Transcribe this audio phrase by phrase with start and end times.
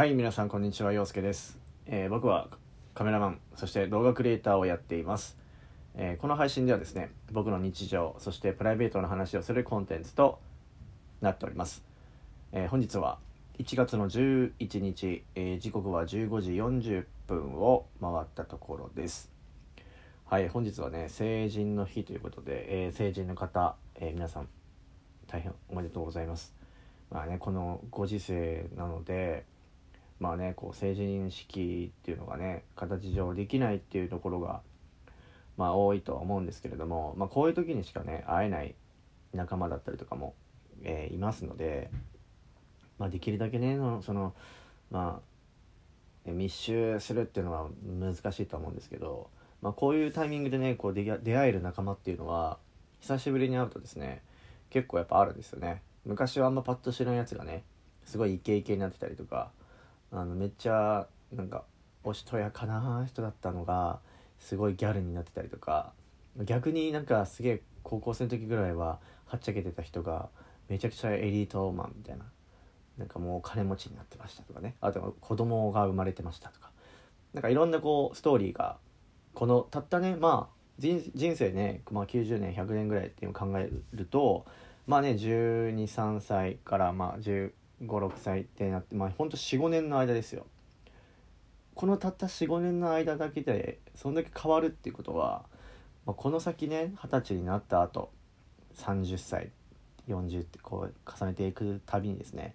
[0.00, 0.94] はい皆さんこんにちは。
[0.94, 2.48] 陽介です、えー僕は
[2.94, 5.36] カメラマンそして動画クリエイターをやっています、
[5.94, 10.38] えーこの配信ではですね僕の日常そしてプライベートの話をするコンテンツと
[11.20, 11.84] なっております、
[12.52, 13.18] えー本日は
[13.58, 19.30] 1月の11日、え時刻は15時40分を回ったところです。
[20.24, 24.48] はい本日はね成人の日ということで、え成人の方、え皆さん
[25.26, 26.54] 大変おめでとうございます。
[27.10, 29.44] まあねこのご時世なので
[30.20, 34.60] まあねこう成人式っていうのがね形上できないっていうところが
[35.56, 38.74] まあ多いとは思うんですけれども、まあ、こういう時にしかね会えない
[39.32, 40.34] 仲間だったりとかも、
[40.82, 41.90] えーいますので、
[42.98, 44.34] まあ、できるだけねその
[44.90, 45.20] ま
[46.26, 49.30] あ密集するっていうのは難しいと思うんですけど、
[49.62, 52.58] まあ、こういうタイミングでねこう出会える仲間っていうのは
[53.00, 54.22] 久しぶりに会うとですね
[54.68, 55.82] 結構やっぱあるんですよね。
[56.04, 57.64] 昔はあんまパッと知らんやつがね
[58.04, 59.50] すごいイケイケになってたりとか
[60.12, 61.64] あのめっちゃなんか
[62.02, 64.00] おしとやかな人だったのが
[64.38, 65.92] すごいギャルになってたりとか
[66.44, 70.28] 逆になんかすげえ高校生の時ぐらいははっちゃけてた人が
[70.68, 72.24] めちゃくちゃエリートマンみたいな
[72.98, 74.74] なんかもう金持ちになってましたとかね。
[74.80, 76.70] あと子供が生まれてましたとか。
[77.32, 78.76] なんかいろんなこうストーリーが
[79.34, 84.46] このたったねまあ人生ね、まあ、90年100年ぐらいっていうのを考えると
[84.86, 87.52] まあね123歳からまあ1
[87.82, 90.46] 5 6歳ってなってまあほんと45年の間ですよ。
[91.74, 95.44] このたった45年の間だけでそんだけ変わるっていうことは、
[96.04, 98.10] まあ、この先ね二十歳になった後
[98.76, 99.50] 30歳
[100.08, 102.54] 40ってこう重ねていくたびにですね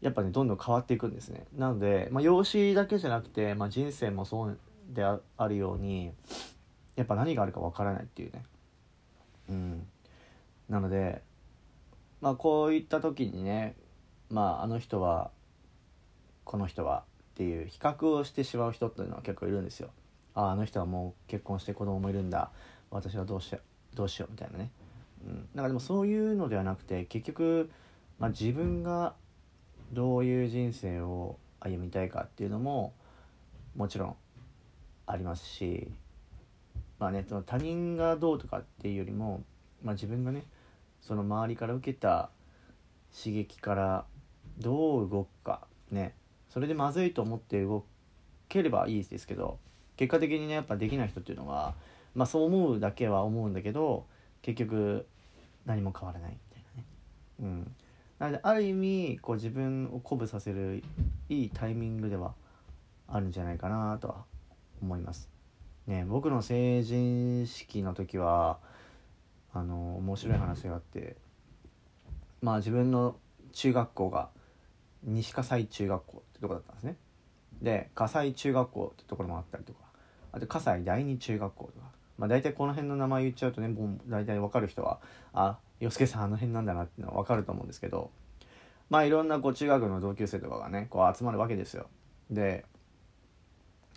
[0.00, 1.44] やっぱねどんどん変わっていくんですね。
[1.56, 6.12] なので、まあ、容姿だけじゃなくて、まあ、人生もそうでああるように
[6.96, 8.42] やっぱ何があるかわからないっていうね。
[9.50, 9.86] うん。
[10.70, 11.20] なので
[12.22, 13.74] まあこういった時にね
[14.30, 15.30] まああの人は
[16.44, 17.04] この人は
[17.34, 19.90] っていう比較をしてしまう人っていうのは結構いるんですよ。
[20.34, 22.50] ああの人はもう結婚して子供もいるんだ。
[22.90, 23.58] 私はどうしよ
[23.92, 24.70] うどうしようみたいなね。
[25.26, 25.48] うん。
[25.54, 27.70] なんかでもそういうのではなくて結局、
[28.18, 29.14] まあ、自分が
[29.92, 32.92] どういう人生を歩みたいかっていうのも
[33.76, 34.16] もちろん
[35.06, 35.88] ありますし
[36.98, 39.42] まあねその他人がどうとかっていうよりも、
[39.82, 40.44] まあ、自分がね
[41.00, 42.30] その周りから受けた
[43.12, 44.04] 刺激から
[44.60, 45.66] どう動くか。
[45.90, 46.14] ね。
[46.48, 47.84] それでまずいと思って動
[48.48, 49.58] ければいいですけど
[49.96, 51.74] 結果的にねやっぱできない人っていうのは
[52.14, 54.06] まあそう思うだけは思うんだけど
[54.42, 55.06] 結局
[55.64, 56.86] 何も変わらないみたいなね。
[57.40, 57.74] うん。
[58.18, 60.82] なのである意味こう自分を鼓舞させる
[61.28, 62.34] いいタイミングでは
[63.08, 64.24] あるんじゃないかなとは
[64.82, 65.30] 思います。
[65.86, 68.58] ね僕の成人式の時は
[69.52, 71.16] あの面白い話があって
[72.42, 73.16] まあ自分の
[73.52, 74.28] 中学校が
[75.04, 76.96] 西葛西中学校ってとこだったんですね。
[77.62, 79.80] で葛西中学校ってところもあったりとか
[80.32, 81.90] あと葛西第二中学校とか。
[82.20, 85.00] まあ大体この辺の名前言っちゃうとねもう大体分かる人は
[85.32, 88.10] あ洋介さんあの辺なんだなっていうのは分かると思うんですけど
[88.90, 91.88] まあいろんなこう中学の同級生とかがねこう集まるわけですよ。
[92.30, 92.66] で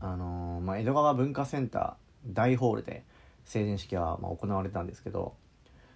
[0.00, 3.04] あのーまあ、江戸川文化センター大ホールで
[3.44, 5.34] 成人式はまあ行われたんですけど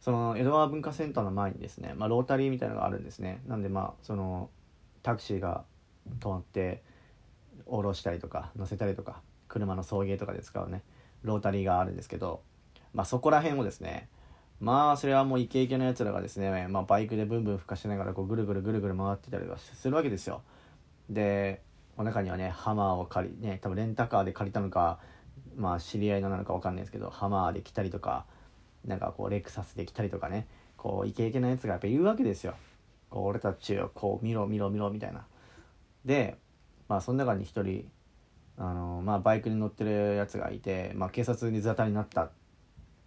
[0.00, 3.40] その江戸川文化センターの前にですね、まあ、ロータリーみたいなのがあるんですね。
[3.46, 4.50] なんでまあその
[5.02, 5.64] タクシーが
[6.20, 6.82] 止まって
[7.66, 10.82] 降ろしたりとか乗せたりとか車の送迎とかで使うね
[11.22, 12.42] ロータリーがあるんですけど、
[12.94, 14.08] まあ、そこら辺をですね
[14.60, 20.42] まあそれはもうイケイケのやつらがですね、まあ、バイクでブンブン吹かしながらこうぐるぐるぐるぐる回ってたりとかするわけですよ。
[21.10, 21.62] で
[21.96, 25.00] お中にはねハマーを借りね多分レンタカーで借りたのか
[25.56, 28.24] まあ知り合いのなのか分かんないですけどハマーで来たりとか
[28.84, 30.46] なんかこうレクサスで来たりとかね
[30.76, 32.54] こうイケイケなやつがやっぱ言うわけですよ。
[33.14, 35.26] 俺たちをこう見ろ見ろ見ろみたいな。
[36.04, 36.38] で
[36.88, 37.88] まあその中に一人
[38.58, 42.30] あのまあバイクに乗ってるやつがいて、まあ、警察に沙汰になったっ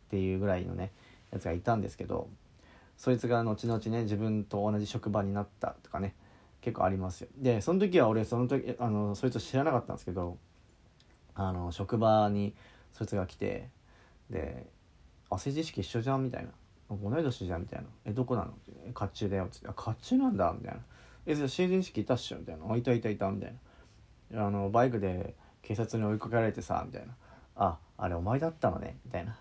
[0.10, 0.92] ていうぐらいのね
[1.32, 2.30] やつがいたんですけど
[2.98, 6.16] そいつが後々ね自分と同じ職場になったとかね
[6.62, 7.28] 結構ありますよ。
[7.38, 10.38] でその時は俺その時あのそいつ知らなかったんですけど
[11.36, 12.56] あの職場に
[12.94, 13.70] そいつが来て
[14.30, 14.66] で
[15.30, 16.50] 「あ成人式一緒じゃん」みたいな
[16.90, 20.82] 「同い年じゃん」みたいな「えどこなの?」って「甲冑だよ」っつって「あ甲冑なんだ」みたいな
[21.26, 23.60] 「えじゃあ成人式いたっしょ」みたいな「あいたいたいた」みたいな。
[24.34, 27.16] あのバイクで警察に追いかけられてさみたいな
[27.56, 29.38] 「ああれお前だったのね」みたいな。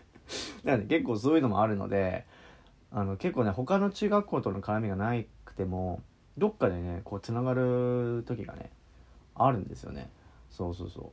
[0.64, 2.24] なので結構そういうのもあるので
[2.90, 5.12] あの結構ね他の中学校との絡みがな
[5.44, 6.02] くても
[6.38, 8.70] どっかでねこうつながる時がね
[9.34, 10.10] あるんですよね。
[10.48, 11.12] そうそうそ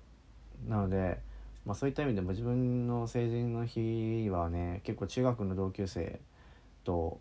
[0.68, 0.70] う。
[0.70, 1.20] なので、
[1.66, 6.20] まあ、そういった意味でも自分の成人の日はね結構中学の同級生
[6.84, 7.20] と、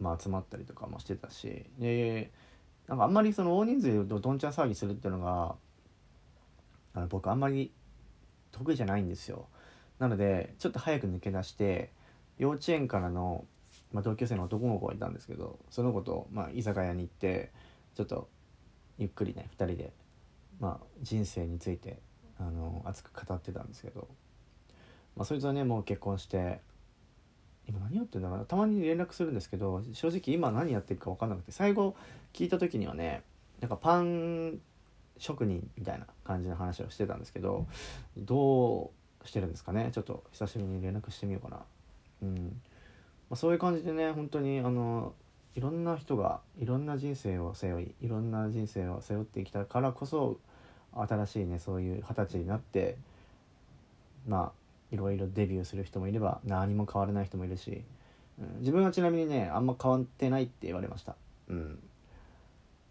[0.00, 2.30] まあ、集まったりとかもしてたしで
[2.88, 5.54] なんかあんまりその大人数でどんちゃん騒ぎするっていうのが
[6.94, 7.72] あの僕あんまり
[8.52, 9.48] 得意じゃないんですよ。
[9.98, 11.90] なのでちょっと早く抜け出して
[12.38, 13.44] 幼稚園からの、
[13.92, 17.50] まあ、同級生の男の子がいたんですけどその子と、まあ、居酒屋に行って
[17.94, 18.28] ちょっと
[18.98, 19.92] ゆっくりね2人で、
[20.60, 21.98] まあ、人生について
[22.38, 24.08] あの熱く語ってたんですけど、
[25.16, 26.60] まあ、そいつはねもう結婚して
[27.68, 28.44] 今何やってんだろうな。
[28.44, 31.96] たまに連絡するんですけど正直今何やってるか分かんなくて最後
[32.32, 33.22] 聞いた時にはね
[33.60, 34.60] なんかパン
[35.18, 37.66] 職人みたいな感じの話をしてたんですけど
[38.16, 38.90] ど
[39.24, 39.90] うしてるんですかね。
[39.92, 41.62] ちょっと久しぶりに連絡してみようかな。
[42.22, 42.60] うん、
[43.30, 45.14] まあ、そういう感じでね本当にあの
[45.54, 50.38] いろんな人がいろんな人生を背負いいろんな人生を背負ってきたからこそ
[50.94, 52.96] 新しいねそういう二十歳になって
[54.26, 57.82] まあいろいろデビューする人もいれば何も変わらない人もいるし、
[58.38, 61.16] うん、自分はちなみにねあんま変わってないって言われました。
[61.48, 61.78] うん。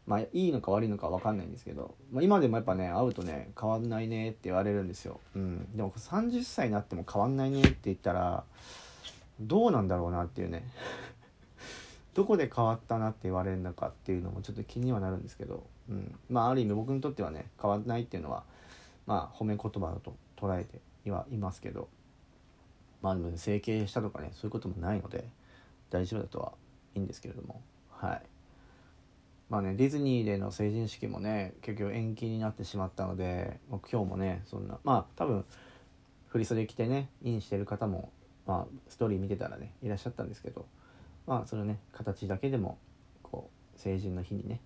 [0.06, 8.44] まあいいのか悪いのか分かんないんですけど、まあ、今でもやっぱね会うとね変わんないねって言われるんですよ、うん、でも30歳になっても変わんないねって言ったら
[9.39, 10.63] どうなんだろうなっていうね。
[12.16, 18.44] どこで変わったなって言われるのかっていうのもちょっと気にはなるんですけど、うん、まあある意味僕にとってはね変わんないっていうのは
[19.06, 21.90] まあ褒め言葉だと捉えてはいますけど
[23.02, 25.26] まあでも、ね、整形したとかねそういうこともないので
[25.90, 26.54] 大丈夫だとは
[26.96, 28.22] いいんですけれどもはい。
[29.50, 35.46] まあねディズニーでの成人式もね結局延期になってしまったので今日もねそんなまあ多分
[36.30, 38.10] 振り袖着てねインしてる方も
[38.48, 40.66] まあストーリー見てたらねいらっしゃったんですけど
[41.27, 42.77] まあそのね形だけでも
[43.24, 44.62] こう成人の日にね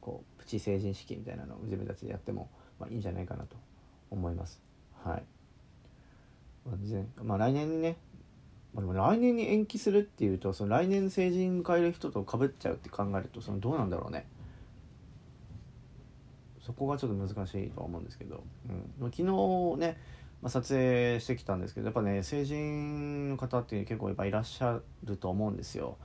[0.00, 3.56] こうプチ成人式みたいなのを自分たちでやっても、まあ、いいんじゃないかなと
[4.10, 4.60] 思います。
[5.02, 5.24] はい。
[7.22, 7.96] まあ、来年にね、
[8.72, 14.26] まあ、でも来年に延期するっていうとその来年成人迎える人とかぶっちゃうって考えるとそのどうなんだろうね。
[16.64, 18.42] そこがちょっと難しいとは思うんですけど、
[19.00, 19.98] うん、昨日ね、
[20.44, 25.96] まあ、撮影してきたんですけどやっぱね成人の方って結構やっぱいらっしゃると思うんですよ。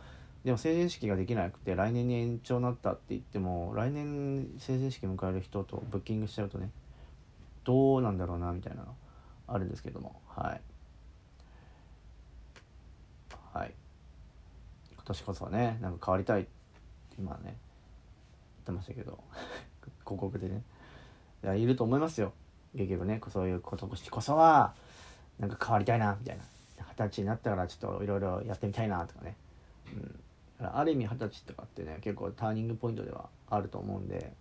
[0.45, 6.71] でも成人式ができなくて来年に延長になったって言っても来年成人式迎える人とブッキングしちゃうとね
[7.65, 8.95] どうなんだろうなみたいなの
[9.45, 10.21] あるんですけども。
[10.29, 10.61] はい。
[13.53, 13.73] はい。
[14.93, 16.43] 今年こそはねなんか変わりたい。
[16.43, 16.49] って
[17.19, 17.55] 今ね言っ
[18.67, 19.19] てましたけど。
[20.05, 20.63] 広告でね。
[21.43, 22.31] いやいると思いますよ。
[22.75, 24.73] 結局ねそういうことこそは
[25.39, 26.43] なんか変わりたいなみたいな。
[26.77, 29.35] 二十歳になったからちょっといろいろやってみたいなとかね、
[30.59, 34.33] うん、ある意味二十歳とかってね結構ターニングポイントではあると思うんで。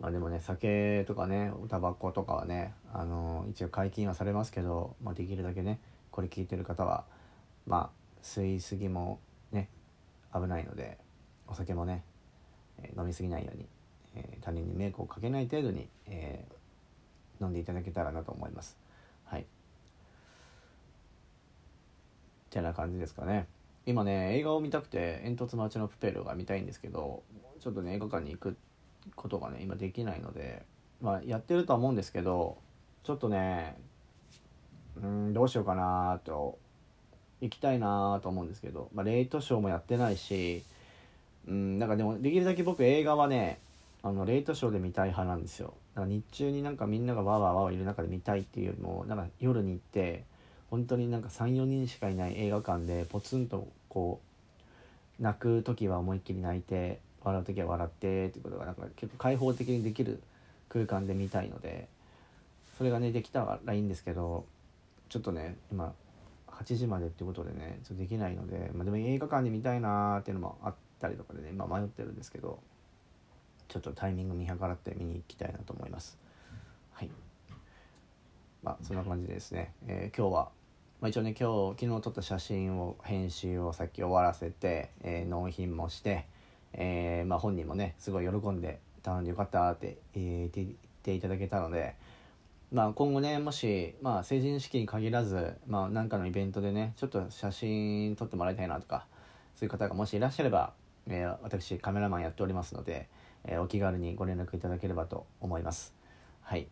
[0.00, 5.78] まあでもね酒とかねタバコとかはねあの一応解禁はされますけど、まあ、できるだけね
[6.10, 7.04] これ聞いてる方は
[7.66, 9.20] まあ吸い過ぎも
[9.52, 9.68] ね
[10.34, 10.98] 危ないので
[11.46, 12.02] お酒もね、
[12.96, 13.66] 飲み過ぎないように、
[14.16, 16.54] えー、他人に迷惑をかけない程度に、えー、
[17.44, 18.76] 飲んでいただけたらなと思います。
[19.24, 19.46] はい。
[22.50, 23.46] てな感じですかね。
[23.86, 27.22] 今ね映画を見たくて「煙突町のプペル」が見たいんですけど
[27.60, 28.56] ちょっとね映画館に行く
[29.14, 30.64] ことがね今できないので
[31.02, 32.56] まあやってるとは思うんですけど
[33.02, 33.76] ちょっとね
[34.96, 36.58] うんどうしようかなと
[37.40, 40.62] 行きたいなと思うんですけど、まあ、レイトショーもやってないし
[41.46, 43.60] うんなんかでもできるだけ僕映画はね
[44.06, 45.72] あのレイトショーで見たい派なんですよ。
[45.94, 50.24] だから日中になんかみんながわーわーわーいる中で見たいっていうよりもなんか夜に行って
[50.70, 54.20] 本当になんか34人しかいない映画館でポツンとこ
[55.18, 60.22] う泣く時は思いっきり泣いて笑う時は笑ってってことがなんか結構開放的にできる
[60.68, 61.88] 空間で見たいので
[62.76, 64.44] それがねできたらいいんですけど
[65.08, 65.94] ちょっとね今
[66.48, 72.58] 8時までっていうことでねちょっとできないので、まあ、でも映画館で見たいなーっていうのもあったりとかでね今迷ってるんですけど
[73.68, 76.18] ちょっとタイミング見計らって見に行きたいなと思います。
[76.92, 77.10] はい。
[78.62, 80.48] まあそんな感じですね、えー、今日は
[81.00, 86.26] まあ、一応ね今日昨日撮った写真を編集をさっき終わらせて、えー、納品もして
[86.76, 90.68] えー、まあ、本人もねすごい喜んで頼んでよかったって、えー、言っ
[91.02, 91.94] ていただけたので、
[92.72, 99.06] まあ、今後ねもし、まあ、成人式に限らず、まあ、なんかのイベントでねちょっと写真撮ってもらいたいなとか
[99.54, 100.72] そういう方がもしいらっしゃれば、
[101.06, 103.08] えー、私カメラマンやっておりますので、
[103.46, 105.94] えー、お気軽にご連絡いただければと思います
[106.42, 106.68] はい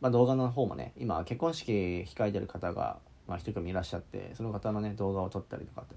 [0.00, 5.94] まあ、動画の方もね今結婚式控えてる方が、まあ、一組いらっしゃってその方のね動画を撮ったりとかって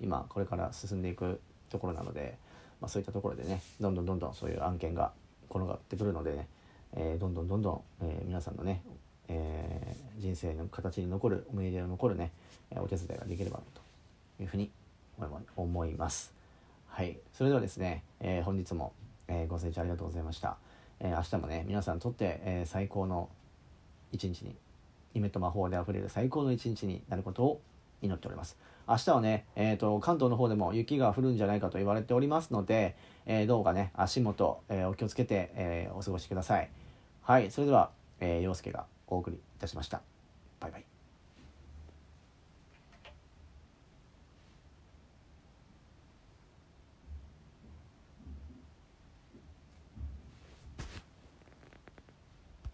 [0.00, 2.38] 今これから進んでいくところなので、
[2.80, 5.12] まあ、そういったところでねどんどんどんどんそういう案件が
[5.50, 6.46] 転がってくるのでね、
[6.94, 8.82] えー、どんどんどんどん、えー、皆さんのね、
[9.26, 12.30] えー、人生の形に残る思い出の残るね
[12.76, 14.70] お手伝いができればというふうに
[15.56, 16.37] 思います。
[16.88, 17.18] はい。
[17.32, 18.92] それではですね、えー、本日も、
[19.28, 20.56] えー、ご清聴ありがとうございました、
[20.98, 23.28] えー、明日もね皆さんにとって、え、最高の
[24.10, 24.56] 一日に
[25.14, 27.60] 夢と魔法であふれる最高の一日になることを
[28.02, 28.56] 祈っております。
[28.88, 36.70] 明日はね、えーと、関東の方でも雪が降るんじゃないかと言われておりますので、えー、どうかね足元、えー、お気をつけて、えー、お過ごしください。
[37.22, 37.50] はい。
[37.50, 37.90] それでは、
[38.20, 40.00] えー、陽介がお送りいたしました。
[40.60, 40.97] バイバイ。